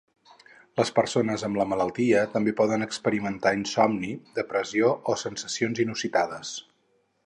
[0.79, 6.61] Les persones amb la malaltia també poden experimentar insomni, depressió o sensacions inusitades.